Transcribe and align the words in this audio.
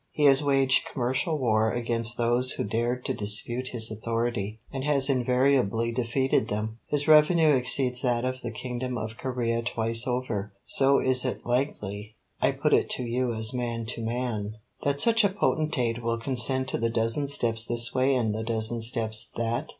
He 0.09 0.23
has 0.23 0.41
waged 0.43 0.87
commercial 0.91 1.37
war 1.37 1.71
against 1.71 2.17
those 2.17 2.53
who 2.53 2.63
dared 2.63 3.05
to 3.05 3.13
dispute 3.13 3.67
his 3.67 3.91
authority, 3.91 4.59
and 4.73 4.83
has 4.83 5.11
invariably 5.11 5.91
defeated 5.91 6.47
them. 6.47 6.79
His 6.87 7.07
revenue 7.07 7.49
exceeds 7.53 8.01
that 8.01 8.25
of 8.25 8.41
the 8.41 8.49
kingdom 8.49 8.97
of 8.97 9.19
Corea 9.19 9.61
twice 9.61 10.07
over, 10.07 10.53
so 10.65 10.97
is 10.99 11.23
it 11.23 11.45
likely, 11.45 12.15
I 12.41 12.51
put 12.51 12.73
it 12.73 12.89
to 12.97 13.03
you 13.03 13.31
as 13.33 13.53
man 13.53 13.85
to 13.89 14.01
man, 14.03 14.55
that 14.81 14.99
such 14.99 15.23
a 15.23 15.29
potentate 15.29 16.01
will 16.01 16.17
consent 16.17 16.67
to 16.69 16.79
the 16.79 16.89
dozen 16.89 17.27
steps 17.27 17.63
this 17.63 17.93
way, 17.93 18.15
and 18.15 18.33
the 18.33 18.43
dozen 18.43 18.81
steps 18.81 19.29
that? 19.35 19.69